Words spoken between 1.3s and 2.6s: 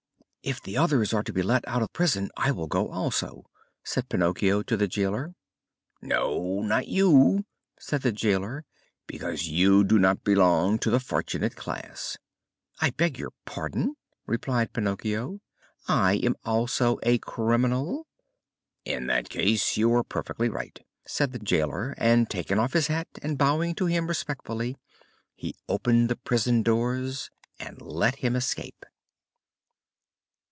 be let out of prison, I